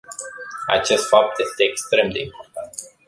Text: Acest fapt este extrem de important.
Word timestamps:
Acest 0.67 1.07
fapt 1.07 1.39
este 1.39 1.63
extrem 1.63 2.09
de 2.09 2.19
important. 2.21 2.73